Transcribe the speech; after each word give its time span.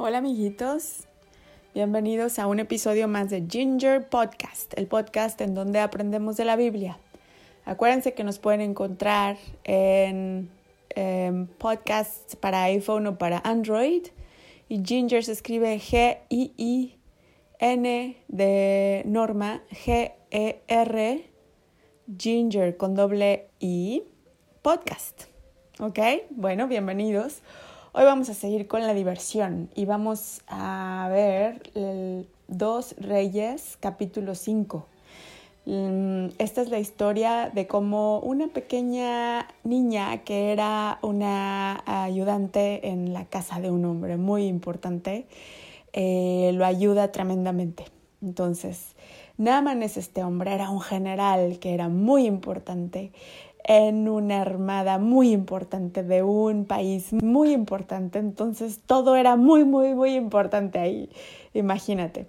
Hola 0.00 0.18
amiguitos, 0.18 1.08
bienvenidos 1.74 2.38
a 2.38 2.46
un 2.46 2.60
episodio 2.60 3.08
más 3.08 3.30
de 3.30 3.44
Ginger 3.50 4.08
Podcast, 4.08 4.72
el 4.78 4.86
podcast 4.86 5.40
en 5.40 5.56
donde 5.56 5.80
aprendemos 5.80 6.36
de 6.36 6.44
la 6.44 6.54
Biblia. 6.54 7.00
Acuérdense 7.64 8.14
que 8.14 8.22
nos 8.22 8.38
pueden 8.38 8.60
encontrar 8.60 9.38
en, 9.64 10.50
podcasts 11.58 12.36
para 12.36 12.62
iPhone 12.62 13.08
o 13.08 13.18
para 13.18 13.38
Android 13.38 14.06
y 14.68 14.84
Ginger 14.84 15.24
se 15.24 15.32
escribe 15.32 15.80
G-I-I-N 15.80 16.96
de 18.28 19.02
Norma, 19.04 19.64
G-E-R, 19.72 21.28
Ginger 22.16 22.76
con 22.76 22.94
doble 22.94 23.48
I, 23.58 24.04
podcast. 24.62 25.24
¿Ok? 25.80 25.98
Bueno, 26.30 26.68
bienvenidos. 26.68 27.42
Hoy 27.92 28.04
vamos 28.04 28.28
a 28.28 28.34
seguir 28.34 28.68
con 28.68 28.82
la 28.82 28.92
diversión 28.92 29.70
y 29.74 29.86
vamos 29.86 30.42
a 30.46 31.08
ver 31.10 31.70
el 31.74 32.28
Dos 32.46 32.94
Reyes 32.98 33.78
capítulo 33.80 34.34
5. 34.34 34.86
Mm, 35.64 36.26
esta 36.36 36.60
es 36.60 36.68
la 36.68 36.78
historia 36.80 37.50
de 37.54 37.66
cómo 37.66 38.20
una 38.20 38.48
pequeña 38.48 39.48
niña 39.64 40.18
que 40.18 40.52
era 40.52 40.98
una 41.00 41.82
ayudante 41.86 42.88
en 42.88 43.14
la 43.14 43.24
casa 43.24 43.58
de 43.58 43.70
un 43.70 43.86
hombre 43.86 44.18
muy 44.18 44.44
importante 44.44 45.26
eh, 45.94 46.50
lo 46.52 46.66
ayuda 46.66 47.10
tremendamente. 47.10 47.86
Entonces, 48.20 48.96
Naaman 49.38 49.82
es 49.82 49.96
este 49.96 50.24
hombre, 50.24 50.52
era 50.52 50.68
un 50.68 50.80
general 50.80 51.58
que 51.58 51.72
era 51.72 51.88
muy 51.88 52.26
importante 52.26 53.12
en 53.68 54.08
una 54.08 54.40
armada 54.40 54.98
muy 54.98 55.30
importante 55.30 56.02
de 56.02 56.22
un 56.22 56.64
país 56.64 57.12
muy 57.12 57.52
importante, 57.52 58.18
entonces 58.18 58.80
todo 58.86 59.14
era 59.14 59.36
muy, 59.36 59.64
muy, 59.64 59.94
muy 59.94 60.14
importante 60.14 60.78
ahí, 60.78 61.10
imagínate. 61.52 62.26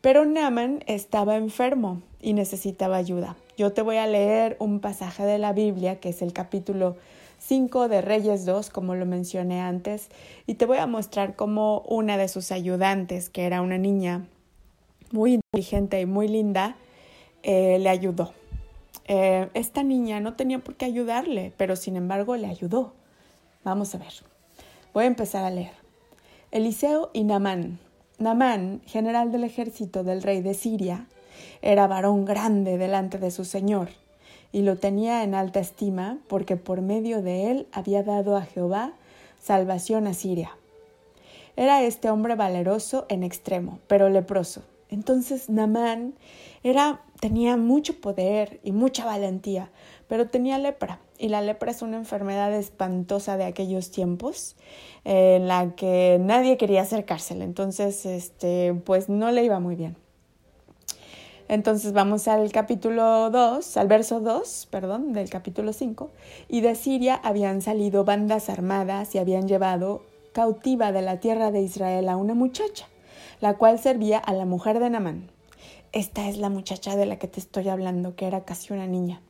Pero 0.00 0.24
Naaman 0.24 0.82
estaba 0.88 1.36
enfermo 1.36 2.02
y 2.20 2.32
necesitaba 2.32 2.96
ayuda. 2.96 3.36
Yo 3.56 3.72
te 3.72 3.82
voy 3.82 3.98
a 3.98 4.06
leer 4.08 4.56
un 4.58 4.80
pasaje 4.80 5.22
de 5.24 5.38
la 5.38 5.52
Biblia, 5.52 6.00
que 6.00 6.08
es 6.08 6.22
el 6.22 6.32
capítulo 6.32 6.96
5 7.38 7.88
de 7.88 8.00
Reyes 8.00 8.44
2, 8.44 8.70
como 8.70 8.96
lo 8.96 9.06
mencioné 9.06 9.60
antes, 9.60 10.08
y 10.48 10.54
te 10.54 10.66
voy 10.66 10.78
a 10.78 10.88
mostrar 10.88 11.36
cómo 11.36 11.82
una 11.82 12.16
de 12.16 12.26
sus 12.26 12.50
ayudantes, 12.50 13.30
que 13.30 13.44
era 13.44 13.62
una 13.62 13.78
niña 13.78 14.26
muy 15.12 15.34
inteligente 15.34 16.00
y 16.00 16.06
muy 16.06 16.26
linda, 16.26 16.74
eh, 17.44 17.78
le 17.78 17.88
ayudó. 17.88 18.32
Eh, 19.12 19.48
esta 19.54 19.82
niña 19.82 20.20
no 20.20 20.34
tenía 20.34 20.60
por 20.60 20.76
qué 20.76 20.84
ayudarle, 20.84 21.52
pero 21.56 21.74
sin 21.74 21.96
embargo 21.96 22.36
le 22.36 22.46
ayudó. 22.46 22.92
Vamos 23.64 23.92
a 23.92 23.98
ver. 23.98 24.12
Voy 24.94 25.02
a 25.02 25.08
empezar 25.08 25.44
a 25.44 25.50
leer. 25.50 25.72
Eliseo 26.52 27.10
y 27.12 27.24
Namán. 27.24 27.80
Namán, 28.18 28.82
general 28.86 29.32
del 29.32 29.42
ejército 29.42 30.04
del 30.04 30.22
rey 30.22 30.42
de 30.42 30.54
Siria, 30.54 31.08
era 31.60 31.88
varón 31.88 32.24
grande 32.24 32.78
delante 32.78 33.18
de 33.18 33.32
su 33.32 33.44
señor, 33.44 33.88
y 34.52 34.62
lo 34.62 34.76
tenía 34.76 35.24
en 35.24 35.34
alta 35.34 35.58
estima 35.58 36.18
porque 36.28 36.54
por 36.56 36.80
medio 36.80 37.20
de 37.20 37.50
él 37.50 37.66
había 37.72 38.04
dado 38.04 38.36
a 38.36 38.42
Jehová 38.42 38.92
salvación 39.42 40.06
a 40.06 40.14
Siria. 40.14 40.56
Era 41.56 41.82
este 41.82 42.10
hombre 42.10 42.36
valeroso 42.36 43.06
en 43.08 43.24
extremo, 43.24 43.80
pero 43.88 44.08
leproso. 44.08 44.62
Entonces 44.88 45.48
Namán 45.48 46.14
era, 46.62 47.00
tenía 47.20 47.56
mucho 47.58 48.00
poder 48.00 48.60
y 48.64 48.72
mucha 48.72 49.04
valentía, 49.04 49.70
pero 50.08 50.28
tenía 50.28 50.58
lepra. 50.58 51.00
Y 51.18 51.28
la 51.28 51.42
lepra 51.42 51.70
es 51.70 51.82
una 51.82 51.98
enfermedad 51.98 52.52
espantosa 52.54 53.36
de 53.36 53.44
aquellos 53.44 53.90
tiempos 53.90 54.56
en 55.04 55.46
la 55.46 55.74
que 55.76 56.18
nadie 56.18 56.56
quería 56.56 56.82
acercársela. 56.82 57.44
Entonces, 57.44 58.06
este, 58.06 58.74
pues 58.84 59.08
no 59.10 59.30
le 59.30 59.44
iba 59.44 59.60
muy 59.60 59.76
bien. 59.76 59.96
Entonces 61.46 61.92
vamos 61.92 62.28
al 62.28 62.50
capítulo 62.52 63.28
2, 63.30 63.76
al 63.76 63.88
verso 63.88 64.20
2, 64.20 64.68
perdón, 64.70 65.12
del 65.12 65.28
capítulo 65.28 65.72
5. 65.72 66.10
Y 66.48 66.60
de 66.62 66.74
Siria 66.74 67.16
habían 67.16 67.60
salido 67.60 68.04
bandas 68.04 68.48
armadas 68.48 69.14
y 69.14 69.18
habían 69.18 69.48
llevado 69.48 70.02
cautiva 70.32 70.92
de 70.92 71.02
la 71.02 71.18
tierra 71.18 71.50
de 71.50 71.60
Israel 71.60 72.08
a 72.08 72.16
una 72.16 72.34
muchacha, 72.34 72.86
la 73.40 73.54
cual 73.54 73.80
servía 73.80 74.18
a 74.18 74.32
la 74.32 74.46
mujer 74.46 74.78
de 74.78 74.90
Namán 74.90 75.39
esta 75.92 76.28
es 76.28 76.38
la 76.38 76.50
muchacha 76.50 76.96
de 76.96 77.06
la 77.06 77.18
que 77.18 77.28
te 77.28 77.40
estoy 77.40 77.68
hablando, 77.68 78.14
que 78.14 78.26
era 78.26 78.44
casi 78.44 78.72
una 78.72 78.86
niña. 78.86 79.20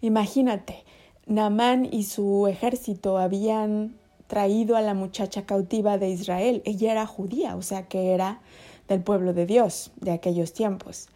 Imagínate, 0.00 0.84
Naamán 1.26 1.88
y 1.90 2.04
su 2.04 2.46
ejército 2.46 3.18
habían 3.18 3.96
traído 4.26 4.76
a 4.76 4.80
la 4.80 4.94
muchacha 4.94 5.44
cautiva 5.44 5.98
de 5.98 6.10
Israel. 6.10 6.62
Ella 6.64 6.92
era 6.92 7.06
judía, 7.06 7.56
o 7.56 7.62
sea 7.62 7.88
que 7.88 8.12
era 8.12 8.40
del 8.88 9.02
pueblo 9.02 9.32
de 9.32 9.46
Dios 9.46 9.92
de 9.96 10.12
aquellos 10.12 10.52
tiempos. 10.52 11.08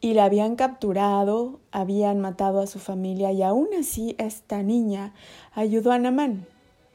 Y 0.00 0.14
la 0.14 0.24
habían 0.24 0.56
capturado, 0.56 1.60
habían 1.72 2.20
matado 2.20 2.60
a 2.60 2.66
su 2.66 2.78
familia 2.78 3.32
y 3.32 3.42
aún 3.42 3.68
así 3.78 4.14
esta 4.18 4.62
niña 4.62 5.14
ayudó 5.52 5.92
a 5.92 5.98
Naamán. 5.98 6.46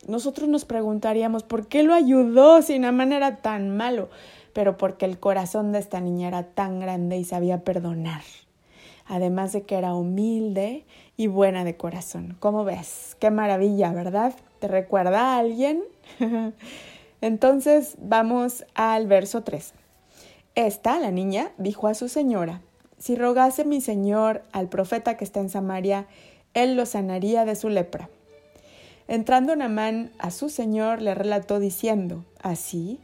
Nosotros 0.08 0.48
nos 0.48 0.64
preguntaríamos 0.64 1.44
por 1.44 1.68
qué 1.68 1.84
lo 1.84 1.94
ayudó 1.94 2.62
si 2.62 2.80
Naamán 2.80 3.12
era 3.12 3.38
tan 3.38 3.76
malo 3.76 4.10
pero 4.54 4.78
porque 4.78 5.06
el 5.06 5.20
corazón 5.20 5.72
de 5.72 5.80
esta 5.80 6.00
niña 6.00 6.28
era 6.28 6.44
tan 6.44 6.80
grande 6.80 7.18
y 7.18 7.24
sabía 7.24 7.64
perdonar. 7.64 8.22
Además 9.06 9.54
de 9.54 9.64
que 9.64 9.76
era 9.76 9.96
humilde 9.96 10.86
y 11.18 11.28
buena 11.28 11.64
de 11.64 11.76
corazón. 11.76 12.38
¿Cómo 12.40 12.64
ves? 12.64 13.18
Qué 13.20 13.32
maravilla, 13.32 13.92
¿verdad? 13.92 14.34
¿Te 14.60 14.68
recuerda 14.68 15.34
a 15.34 15.40
alguien? 15.40 15.84
Entonces 17.22 17.96
vamos 18.00 18.66
al 18.76 19.08
verso 19.08 19.44
3. 19.44 19.74
Esta, 20.56 21.00
la 21.00 21.12
niña, 21.12 21.52
dijo 21.58 21.88
a 21.88 21.94
su 21.94 22.08
señora, 22.08 22.62
si 22.98 23.16
rogase 23.16 23.66
mi 23.66 23.82
señor 23.82 24.44
al 24.52 24.68
profeta 24.68 25.18
que 25.18 25.24
está 25.24 25.40
en 25.40 25.50
Samaria, 25.50 26.06
él 26.54 26.76
lo 26.76 26.86
sanaría 26.86 27.46
de 27.46 27.56
su 27.56 27.70
lepra. 27.70 28.10
Entrando 29.08 29.56
Namán 29.56 30.12
a 30.20 30.32
su 30.32 30.50
señor 30.50 31.02
le 31.02 31.16
relató 31.16 31.60
diciendo, 31.60 32.26
así, 32.42 33.00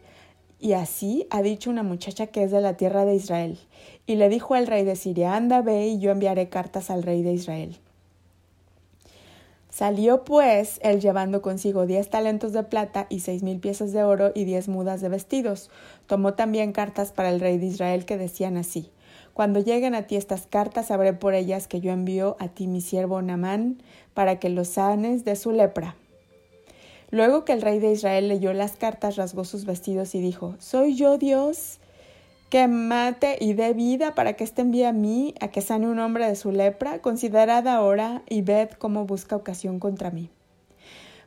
y 0.65 0.73
así 0.73 1.27
ha 1.29 1.43
dicho 1.43 1.69
una 1.69 1.83
muchacha 1.83 2.25
que 2.25 2.41
es 2.41 2.49
de 2.49 2.59
la 2.59 2.75
tierra 2.75 3.05
de 3.05 3.13
Israel. 3.13 3.59
Y 4.07 4.15
le 4.15 4.29
dijo 4.29 4.55
al 4.55 4.65
rey 4.65 4.83
de 4.83 4.95
Siria, 4.95 5.35
anda, 5.35 5.61
ve 5.61 5.85
y 5.85 5.99
yo 5.99 6.09
enviaré 6.09 6.49
cartas 6.49 6.89
al 6.89 7.03
rey 7.03 7.21
de 7.21 7.33
Israel. 7.33 7.77
Salió 9.69 10.23
pues 10.23 10.79
él 10.81 11.01
llevando 11.01 11.43
consigo 11.43 11.85
diez 11.85 12.09
talentos 12.09 12.51
de 12.51 12.63
plata 12.63 13.05
y 13.11 13.19
seis 13.19 13.43
mil 13.43 13.59
piezas 13.59 13.93
de 13.93 14.03
oro 14.03 14.31
y 14.33 14.45
diez 14.45 14.67
mudas 14.67 15.01
de 15.01 15.09
vestidos. 15.09 15.69
Tomó 16.07 16.33
también 16.33 16.71
cartas 16.71 17.11
para 17.11 17.29
el 17.29 17.39
rey 17.39 17.59
de 17.59 17.67
Israel 17.67 18.05
que 18.05 18.17
decían 18.17 18.57
así 18.57 18.89
Cuando 19.35 19.59
lleguen 19.59 19.93
a 19.93 20.07
ti 20.07 20.15
estas 20.15 20.47
cartas, 20.47 20.87
sabré 20.87 21.13
por 21.13 21.35
ellas 21.35 21.67
que 21.67 21.79
yo 21.79 21.91
envío 21.91 22.37
a 22.39 22.47
ti 22.47 22.65
mi 22.65 22.81
siervo 22.81 23.21
Namán 23.21 23.83
para 24.15 24.39
que 24.39 24.49
los 24.49 24.69
sanes 24.69 25.25
de 25.25 25.35
su 25.35 25.51
lepra. 25.51 25.95
Luego 27.15 27.45
que 27.45 27.53
el 27.53 27.61
rey 27.61 27.79
de 27.79 27.93
Israel 27.93 28.27
leyó 28.27 28.51
las 28.51 28.75
cartas, 28.75 29.15
rasgó 29.15 29.45
sus 29.45 29.63
vestidos 29.63 30.15
y 30.15 30.19
dijo, 30.19 30.55
¿Soy 30.59 30.95
yo 30.95 31.17
Dios 31.17 31.79
que 32.49 32.67
mate 32.67 33.37
y 33.39 33.53
dé 33.53 33.71
vida 33.71 34.13
para 34.15 34.33
que 34.33 34.43
éste 34.43 34.63
envíe 34.63 34.83
a 34.83 34.91
mí 34.91 35.33
a 35.39 35.47
que 35.47 35.61
sane 35.61 35.87
un 35.87 35.99
hombre 35.99 36.27
de 36.27 36.35
su 36.35 36.51
lepra? 36.51 36.99
Considerad 37.01 37.69
ahora 37.69 38.21
y 38.27 38.41
ved 38.41 38.71
cómo 38.71 39.05
busca 39.05 39.37
ocasión 39.37 39.79
contra 39.79 40.11
mí. 40.11 40.29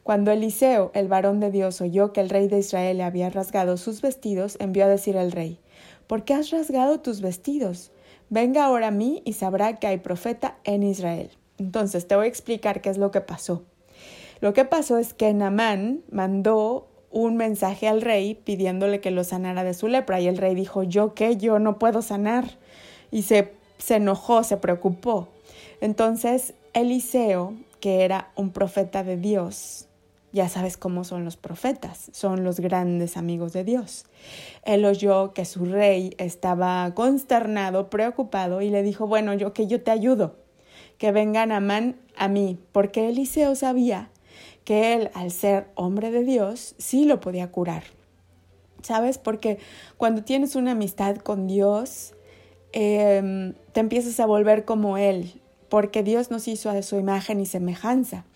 Cuando 0.02 0.30
Eliseo, 0.30 0.90
el 0.92 1.08
varón 1.08 1.40
de 1.40 1.50
Dios, 1.50 1.80
oyó 1.80 2.12
que 2.12 2.20
el 2.20 2.28
rey 2.28 2.48
de 2.48 2.58
Israel 2.58 2.98
le 2.98 3.04
había 3.04 3.30
rasgado 3.30 3.78
sus 3.78 4.02
vestidos, 4.02 4.58
envió 4.60 4.84
a 4.84 4.88
decir 4.88 5.16
al 5.16 5.32
rey, 5.32 5.58
¿por 6.06 6.22
qué 6.24 6.34
has 6.34 6.50
rasgado 6.50 7.00
tus 7.00 7.22
vestidos? 7.22 7.92
Venga 8.28 8.66
ahora 8.66 8.88
a 8.88 8.90
mí 8.90 9.22
y 9.24 9.32
sabrá 9.32 9.78
que 9.78 9.86
hay 9.86 9.96
profeta 9.96 10.58
en 10.64 10.82
Israel. 10.82 11.30
Entonces 11.56 12.06
te 12.06 12.14
voy 12.14 12.26
a 12.26 12.28
explicar 12.28 12.82
qué 12.82 12.90
es 12.90 12.98
lo 12.98 13.10
que 13.10 13.22
pasó. 13.22 13.64
Lo 14.40 14.52
que 14.52 14.64
pasó 14.64 14.98
es 14.98 15.14
que 15.14 15.32
Namán 15.34 16.02
mandó 16.10 16.86
un 17.10 17.36
mensaje 17.36 17.88
al 17.88 18.02
rey 18.02 18.34
pidiéndole 18.34 19.00
que 19.00 19.10
lo 19.10 19.24
sanara 19.24 19.64
de 19.64 19.74
su 19.74 19.88
lepra 19.88 20.20
y 20.20 20.28
el 20.28 20.36
rey 20.36 20.54
dijo, 20.54 20.82
yo 20.82 21.14
qué, 21.14 21.36
yo 21.36 21.58
no 21.58 21.78
puedo 21.78 22.02
sanar. 22.02 22.44
Y 23.10 23.22
se, 23.22 23.52
se 23.78 23.96
enojó, 23.96 24.44
se 24.44 24.56
preocupó. 24.58 25.28
Entonces 25.80 26.54
Eliseo, 26.72 27.54
que 27.80 28.04
era 28.04 28.30
un 28.36 28.50
profeta 28.50 29.02
de 29.02 29.16
Dios, 29.16 29.86
ya 30.32 30.48
sabes 30.48 30.76
cómo 30.76 31.04
son 31.04 31.24
los 31.24 31.36
profetas, 31.36 32.10
son 32.12 32.44
los 32.44 32.60
grandes 32.60 33.16
amigos 33.16 33.52
de 33.52 33.64
Dios. 33.64 34.04
Él 34.64 34.84
oyó 34.84 35.32
que 35.32 35.44
su 35.44 35.64
rey 35.64 36.14
estaba 36.18 36.92
consternado, 36.94 37.88
preocupado, 37.88 38.60
y 38.60 38.70
le 38.70 38.82
dijo, 38.82 39.06
bueno, 39.06 39.32
yo 39.34 39.54
que 39.54 39.66
yo 39.66 39.82
te 39.82 39.90
ayudo, 39.90 40.36
que 40.98 41.12
venga 41.12 41.46
Namán 41.46 41.96
a 42.16 42.28
mí, 42.28 42.58
porque 42.72 43.08
Eliseo 43.08 43.54
sabía 43.54 44.10
que 44.68 44.92
él, 44.92 45.10
al 45.14 45.30
ser 45.30 45.70
hombre 45.76 46.10
de 46.10 46.24
Dios, 46.24 46.74
sí 46.76 47.06
lo 47.06 47.20
podía 47.20 47.50
curar. 47.50 47.84
¿Sabes? 48.82 49.16
Porque 49.16 49.56
cuando 49.96 50.24
tienes 50.24 50.56
una 50.56 50.72
amistad 50.72 51.16
con 51.16 51.46
Dios, 51.46 52.12
em, 52.72 53.54
te 53.72 53.80
empiezas 53.80 54.20
a 54.20 54.26
volver 54.26 54.66
como 54.66 54.98
Él, 54.98 55.40
porque 55.70 56.02
Dios 56.02 56.30
nos 56.30 56.48
hizo 56.48 56.68
a 56.68 56.82
su 56.82 56.96
imagen 56.96 57.40
y 57.40 57.46
semejanza, 57.46 58.26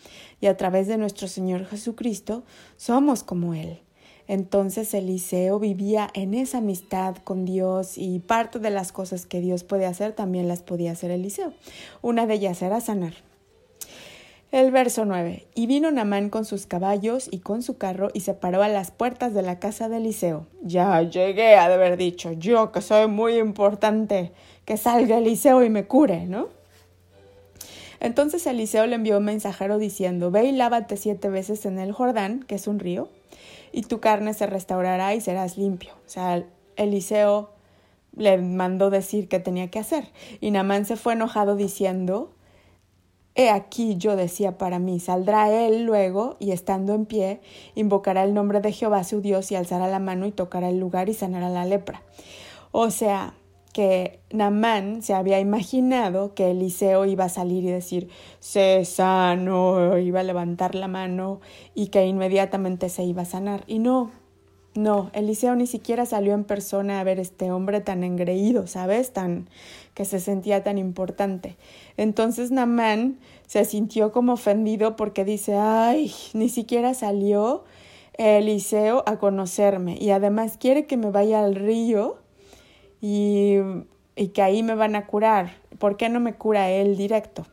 y 0.40 0.46
a 0.46 0.56
través 0.56 0.86
de 0.86 0.96
nuestro 0.96 1.28
Señor 1.28 1.66
Jesucristo 1.66 2.44
somos 2.78 3.24
como 3.24 3.52
Él. 3.52 3.80
Entonces 4.26 4.94
Eliseo 4.94 5.58
vivía 5.58 6.08
en 6.14 6.32
esa 6.32 6.58
amistad 6.58 7.16
con 7.16 7.44
Dios 7.44 7.98
y 7.98 8.20
parte 8.20 8.58
de 8.58 8.70
las 8.70 8.90
cosas 8.90 9.26
que 9.26 9.42
Dios 9.42 9.64
puede 9.64 9.84
hacer 9.84 10.14
también 10.14 10.48
las 10.48 10.62
podía 10.62 10.92
hacer 10.92 11.10
Eliseo. 11.10 11.52
Una 12.00 12.24
de 12.24 12.32
ellas 12.32 12.62
era 12.62 12.80
sanar. 12.80 13.12
El 14.52 14.70
verso 14.70 15.06
9. 15.06 15.46
Y 15.54 15.66
vino 15.66 15.90
Namán 15.90 16.28
con 16.28 16.44
sus 16.44 16.66
caballos 16.66 17.26
y 17.30 17.38
con 17.38 17.62
su 17.62 17.78
carro 17.78 18.10
y 18.12 18.20
se 18.20 18.34
paró 18.34 18.62
a 18.62 18.68
las 18.68 18.90
puertas 18.90 19.32
de 19.32 19.40
la 19.40 19.58
casa 19.58 19.88
de 19.88 19.96
Eliseo. 19.96 20.46
Ya 20.60 21.00
llegué, 21.00 21.54
a 21.54 21.64
haber 21.64 21.96
dicho, 21.96 22.32
yo 22.32 22.70
que 22.70 22.82
soy 22.82 23.06
muy 23.08 23.38
importante, 23.38 24.30
que 24.66 24.76
salga 24.76 25.16
Eliseo 25.16 25.64
y 25.64 25.70
me 25.70 25.86
cure, 25.86 26.26
¿no? 26.26 26.48
Entonces 27.98 28.46
Eliseo 28.46 28.86
le 28.86 28.96
envió 28.96 29.16
un 29.16 29.24
mensajero 29.24 29.78
diciendo, 29.78 30.30
ve 30.30 30.44
y 30.44 30.52
lávate 30.52 30.98
siete 30.98 31.30
veces 31.30 31.64
en 31.64 31.78
el 31.78 31.92
Jordán, 31.92 32.42
que 32.42 32.56
es 32.56 32.66
un 32.66 32.78
río, 32.78 33.08
y 33.72 33.80
tu 33.82 34.00
carne 34.00 34.34
se 34.34 34.46
restaurará 34.46 35.14
y 35.14 35.22
serás 35.22 35.56
limpio. 35.56 35.92
O 36.04 36.10
sea, 36.10 36.44
Eliseo 36.76 37.48
le 38.14 38.36
mandó 38.36 38.90
decir 38.90 39.28
qué 39.28 39.38
tenía 39.38 39.70
que 39.70 39.78
hacer. 39.78 40.08
Y 40.42 40.50
Namán 40.50 40.84
se 40.84 40.96
fue 40.96 41.14
enojado 41.14 41.56
diciendo, 41.56 42.34
He 43.34 43.48
aquí 43.50 43.96
yo 43.96 44.16
decía 44.16 44.58
para 44.58 44.78
mí, 44.78 45.00
saldrá 45.00 45.50
él 45.50 45.84
luego 45.84 46.36
y 46.38 46.50
estando 46.50 46.94
en 46.94 47.06
pie, 47.06 47.40
invocará 47.74 48.24
el 48.24 48.34
nombre 48.34 48.60
de 48.60 48.72
Jehová 48.72 49.04
su 49.04 49.20
Dios 49.20 49.50
y 49.50 49.54
alzará 49.54 49.88
la 49.88 49.98
mano 49.98 50.26
y 50.26 50.32
tocará 50.32 50.68
el 50.68 50.78
lugar 50.78 51.08
y 51.08 51.14
sanará 51.14 51.48
la 51.48 51.64
lepra. 51.64 52.02
O 52.72 52.90
sea, 52.90 53.34
que 53.72 54.20
Namán 54.30 55.02
se 55.02 55.14
había 55.14 55.40
imaginado 55.40 56.34
que 56.34 56.50
Eliseo 56.50 57.06
iba 57.06 57.24
a 57.24 57.28
salir 57.30 57.64
y 57.64 57.68
decir, 57.68 58.08
se 58.38 58.84
sano, 58.84 59.96
iba 59.98 60.20
a 60.20 60.24
levantar 60.24 60.74
la 60.74 60.88
mano 60.88 61.40
y 61.74 61.88
que 61.88 62.04
inmediatamente 62.04 62.90
se 62.90 63.04
iba 63.04 63.22
a 63.22 63.26
sanar. 63.26 63.64
Y 63.66 63.78
no, 63.78 64.10
no, 64.74 65.10
Eliseo 65.12 65.54
ni 65.54 65.66
siquiera 65.66 66.06
salió 66.06 66.32
en 66.32 66.44
persona 66.44 67.00
a 67.00 67.04
ver 67.04 67.20
este 67.20 67.52
hombre 67.52 67.80
tan 67.82 68.04
engreído, 68.04 68.66
¿sabes? 68.66 69.12
Tan 69.12 69.48
que 69.92 70.06
se 70.06 70.18
sentía 70.18 70.62
tan 70.62 70.78
importante. 70.78 71.56
Entonces 71.98 72.50
Namán 72.50 73.18
se 73.46 73.66
sintió 73.66 74.12
como 74.12 74.32
ofendido 74.32 74.96
porque 74.96 75.26
dice, 75.26 75.56
ay, 75.56 76.10
ni 76.32 76.48
siquiera 76.48 76.94
salió 76.94 77.64
Eliseo 78.14 79.02
a 79.06 79.18
conocerme 79.18 79.98
y 80.00 80.10
además 80.10 80.56
quiere 80.58 80.86
que 80.86 80.96
me 80.96 81.10
vaya 81.10 81.44
al 81.44 81.54
río 81.54 82.16
y, 83.02 83.58
que 84.32 84.42
ahí 84.42 84.62
me 84.62 84.74
van 84.74 84.96
a 84.96 85.06
curar. 85.06 85.56
¿Por 85.78 85.98
qué 85.98 86.08
no 86.08 86.18
me 86.20 86.34
cura 86.34 86.70
él 86.70 86.96
directo? 86.96 87.46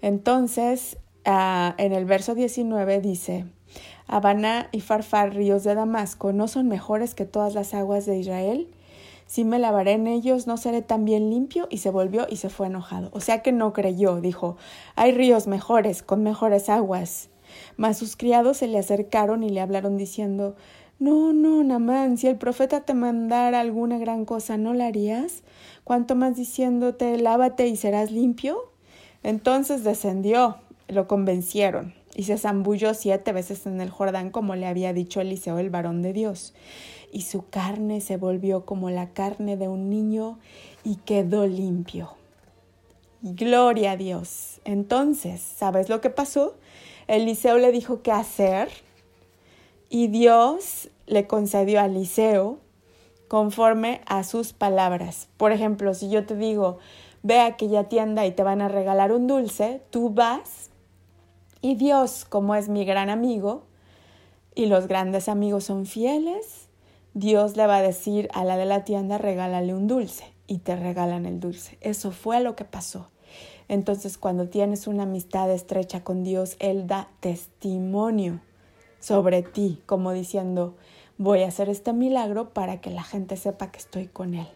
Entonces, 0.00 0.98
ah, 1.24 1.74
en 1.78 1.92
el 1.92 2.04
verso 2.04 2.36
19 2.36 3.00
dice, 3.00 3.46
Habaná 4.08 4.68
y 4.70 4.80
Farfar, 4.80 5.34
ríos 5.34 5.64
de 5.64 5.74
Damasco, 5.74 6.32
¿no 6.32 6.46
son 6.46 6.68
mejores 6.68 7.14
que 7.14 7.24
todas 7.24 7.54
las 7.54 7.74
aguas 7.74 8.06
de 8.06 8.18
Israel? 8.18 8.68
Si 9.26 9.44
me 9.44 9.58
lavaré 9.58 9.92
en 9.92 10.06
ellos, 10.06 10.46
no 10.46 10.56
seré 10.56 10.82
tan 10.82 11.04
bien 11.04 11.30
limpio. 11.30 11.66
Y 11.70 11.78
se 11.78 11.90
volvió 11.90 12.26
y 12.30 12.36
se 12.36 12.48
fue 12.48 12.68
enojado. 12.68 13.10
O 13.12 13.20
sea 13.20 13.42
que 13.42 13.50
no 13.50 13.72
creyó, 13.72 14.20
dijo, 14.20 14.56
hay 14.94 15.12
ríos 15.12 15.48
mejores, 15.48 16.02
con 16.02 16.22
mejores 16.22 16.68
aguas. 16.68 17.28
Mas 17.76 17.98
sus 17.98 18.16
criados 18.16 18.58
se 18.58 18.68
le 18.68 18.78
acercaron 18.78 19.42
y 19.42 19.50
le 19.50 19.60
hablaron 19.60 19.96
diciendo, 19.96 20.54
no, 20.98 21.32
no, 21.32 21.62
Namán, 21.64 22.16
si 22.16 22.28
el 22.28 22.36
profeta 22.36 22.82
te 22.82 22.94
mandara 22.94 23.60
alguna 23.60 23.98
gran 23.98 24.24
cosa, 24.24 24.56
¿no 24.56 24.72
la 24.72 24.86
harías? 24.86 25.42
Cuanto 25.84 26.14
más 26.14 26.36
diciéndote, 26.36 27.18
lávate 27.18 27.66
y 27.66 27.76
serás 27.76 28.12
limpio. 28.12 28.72
Entonces 29.22 29.82
descendió, 29.82 30.58
lo 30.88 31.08
convencieron 31.08 31.94
y 32.16 32.22
se 32.22 32.38
zambulló 32.38 32.94
siete 32.94 33.32
veces 33.32 33.66
en 33.66 33.78
el 33.82 33.90
Jordán 33.90 34.30
como 34.30 34.56
le 34.56 34.66
había 34.66 34.94
dicho 34.94 35.20
Eliseo 35.20 35.58
el 35.58 35.68
varón 35.68 36.00
de 36.00 36.14
Dios. 36.14 36.54
Y 37.12 37.22
su 37.22 37.46
carne 37.50 38.00
se 38.00 38.16
volvió 38.16 38.64
como 38.64 38.88
la 38.88 39.10
carne 39.10 39.58
de 39.58 39.68
un 39.68 39.90
niño 39.90 40.38
y 40.82 40.96
quedó 40.96 41.46
limpio. 41.46 42.14
Gloria 43.20 43.92
a 43.92 43.96
Dios. 43.98 44.62
Entonces, 44.64 45.42
¿sabes 45.42 45.90
lo 45.90 46.00
que 46.00 46.08
pasó? 46.08 46.56
Eliseo 47.06 47.58
le 47.58 47.70
dijo 47.70 48.00
qué 48.00 48.12
hacer 48.12 48.70
y 49.90 50.08
Dios 50.08 50.88
le 51.06 51.26
concedió 51.26 51.80
a 51.80 51.84
Eliseo 51.84 52.60
conforme 53.28 54.00
a 54.06 54.24
sus 54.24 54.54
palabras. 54.54 55.28
Por 55.36 55.52
ejemplo, 55.52 55.92
si 55.92 56.08
yo 56.08 56.24
te 56.24 56.34
digo, 56.34 56.78
ve 57.22 57.40
a 57.40 57.46
aquella 57.46 57.90
tienda 57.90 58.24
y 58.24 58.32
te 58.32 58.42
van 58.42 58.62
a 58.62 58.68
regalar 58.68 59.12
un 59.12 59.26
dulce, 59.26 59.82
tú 59.90 60.08
vas 60.08 60.70
y 61.66 61.74
Dios, 61.74 62.24
como 62.24 62.54
es 62.54 62.68
mi 62.68 62.84
gran 62.84 63.10
amigo, 63.10 63.64
y 64.54 64.66
los 64.66 64.86
grandes 64.86 65.28
amigos 65.28 65.64
son 65.64 65.84
fieles, 65.84 66.68
Dios 67.12 67.56
le 67.56 67.66
va 67.66 67.78
a 67.78 67.82
decir 67.82 68.28
a 68.34 68.44
la 68.44 68.56
de 68.56 68.66
la 68.66 68.84
tienda, 68.84 69.18
regálale 69.18 69.74
un 69.74 69.88
dulce, 69.88 70.32
y 70.46 70.58
te 70.58 70.76
regalan 70.76 71.26
el 71.26 71.40
dulce. 71.40 71.76
Eso 71.80 72.12
fue 72.12 72.40
lo 72.40 72.54
que 72.54 72.64
pasó. 72.64 73.10
Entonces, 73.66 74.16
cuando 74.16 74.48
tienes 74.48 74.86
una 74.86 75.02
amistad 75.02 75.50
estrecha 75.50 76.04
con 76.04 76.22
Dios, 76.22 76.54
Él 76.60 76.86
da 76.86 77.08
testimonio 77.18 78.40
sobre 79.00 79.42
ti, 79.42 79.82
como 79.86 80.12
diciendo, 80.12 80.76
voy 81.18 81.42
a 81.42 81.48
hacer 81.48 81.68
este 81.68 81.92
milagro 81.92 82.50
para 82.50 82.80
que 82.80 82.90
la 82.90 83.02
gente 83.02 83.36
sepa 83.36 83.72
que 83.72 83.80
estoy 83.80 84.06
con 84.06 84.34
Él. 84.34 84.46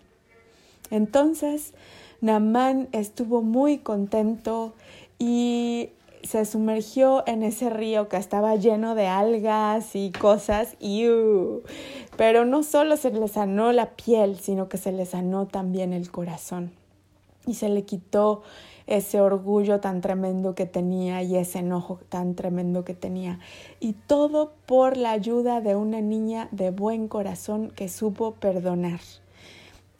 Entonces, 0.93 1.75
Namán 2.21 2.89
estuvo 2.93 3.43
muy 3.43 3.79
contento 3.79 4.75
y 5.19 5.91
se 6.23 6.45
sumergió 6.45 7.25
en 7.27 7.43
ese 7.43 7.71
río 7.71 8.09
que 8.09 8.17
estaba 8.17 8.57
lleno 8.57 8.95
de 8.95 9.07
algas 9.07 9.95
y 9.95 10.13
cosas, 10.13 10.77
y 10.79 11.07
pero 12.17 12.45
no 12.45 12.63
solo 12.63 12.97
se 12.97 13.11
le 13.11 13.29
sanó 13.29 13.73
la 13.73 13.91
piel, 13.91 14.39
sino 14.39 14.69
que 14.69 14.77
se 14.77 14.93
le 14.93 15.07
sanó 15.07 15.47
también 15.47 15.93
el 15.93 16.11
corazón. 16.11 16.73
Y 17.47 17.55
se 17.55 17.69
le 17.69 17.85
quitó 17.85 18.43
ese 18.87 19.21
orgullo 19.21 19.81
tan 19.81 20.01
tremendo 20.01 20.55
que 20.55 20.67
tenía 20.67 21.23
y 21.23 21.37
ese 21.37 21.61
enojo 21.61 22.01
tan 22.09 22.35
tremendo 22.35 22.85
que 22.85 22.95
tenía. 22.95 23.39
Y 23.79 23.93
todo 23.93 24.53
por 24.67 24.97
la 24.97 25.13
ayuda 25.13 25.61
de 25.61 25.77
una 25.77 26.01
niña 26.01 26.49
de 26.51 26.71
buen 26.71 27.09
corazón 27.09 27.71
que 27.71 27.89
supo 27.89 28.35
perdonar. 28.35 29.01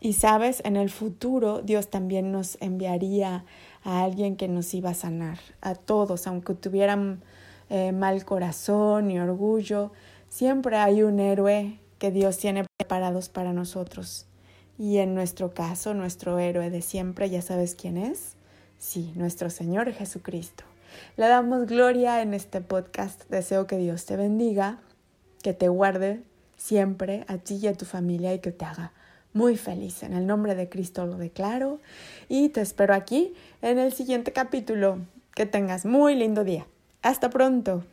Y 0.01 0.15
sabes, 0.15 0.63
en 0.65 0.77
el 0.77 0.91
futuro 0.91 1.63
Dios 1.63 1.89
también 1.89 2.33
nos 2.33 2.57
enviaría 2.61 3.45
a 3.85 4.05
alguien 4.05 4.37
que 4.37 4.49
nos 4.49 4.73
iba 4.75 4.91
a 4.91 4.95
sanar, 4.95 5.39
a 5.61 5.75
todos, 5.75 6.27
aunque 6.27 6.55
tuvieran 6.55 7.23
eh, 7.69 7.93
mal 7.93 8.25
corazón 8.25 9.11
y 9.11 9.19
orgullo, 9.19 9.93
siempre 10.29 10.77
hay 10.77 11.03
un 11.03 11.21
héroe 11.21 11.79
que 11.99 12.11
Dios 12.11 12.39
tiene 12.39 12.65
preparados 12.79 13.29
para 13.29 13.53
nosotros. 13.53 14.27
Y 14.79 14.99
en 14.99 15.15
nuestro 15.15 15.53
caso, 15.53 15.95
nuestro 15.95 16.39
héroe 16.39 16.71
de 16.71 16.83
siempre, 16.83 17.29
¿ya 17.29 17.43
sabes 17.43 17.75
quién 17.75 17.97
es? 17.97 18.37
Sí, 18.79 19.13
nuestro 19.15 19.51
Señor 19.51 19.93
Jesucristo. 19.93 20.65
Le 21.17 21.29
damos 21.29 21.67
gloria 21.67 22.23
en 22.23 22.35
este 22.35 22.61
podcast. 22.61 23.29
Deseo 23.29 23.67
que 23.67 23.77
Dios 23.77 24.07
te 24.07 24.17
bendiga, 24.17 24.79
que 25.43 25.53
te 25.53 25.69
guarde 25.69 26.23
siempre 26.57 27.25
a 27.29 27.37
ti 27.37 27.59
y 27.63 27.67
a 27.67 27.75
tu 27.75 27.85
familia 27.85 28.33
y 28.35 28.39
que 28.39 28.53
te 28.53 28.65
haga 28.65 28.93
muy 29.33 29.57
feliz. 29.57 30.03
En 30.03 30.15
el 30.15 30.27
nombre 30.27 30.55
de 30.55 30.69
Cristo 30.69 31.07
lo 31.07 31.17
declaro 31.17 31.81
y 32.29 32.49
te 32.51 32.61
espero 32.61 32.95
aquí 32.95 33.35
en 33.63 33.79
el 33.79 33.93
siguiente 33.93 34.33
capítulo. 34.33 34.99
Que 35.35 35.47
tengas 35.47 35.87
muy 35.87 36.17
lindo 36.17 36.43
día. 36.43 36.67
Hasta 37.03 37.31
pronto. 37.31 37.85